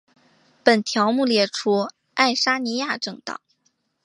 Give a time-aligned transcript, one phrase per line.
[0.63, 3.39] 本条目列出爱沙尼亚政党。